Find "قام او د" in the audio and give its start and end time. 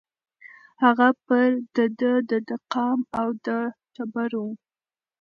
2.73-3.47